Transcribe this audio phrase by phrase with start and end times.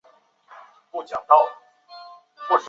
[0.91, 2.57] 朗科尼。